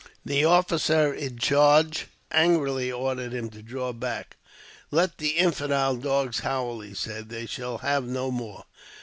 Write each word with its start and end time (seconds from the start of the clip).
The 0.25 0.43
officer 0.45 1.13
in 1.13 1.37
charge 1.37 2.07
angrily 2.31 2.91
ordered 2.91 3.35
him 3.35 3.51
to 3.51 3.61
draw 3.61 3.93
back. 3.93 4.35
"Let 4.89 5.19
the 5.19 5.37
infidel 5.37 5.95
dogs 5.95 6.39
howl," 6.39 6.79
he 6.79 6.95
said. 6.95 7.29
"They 7.29 7.45
shall 7.45 7.77
have 7.77 8.05
no 8.05 8.31
more." 8.31 8.65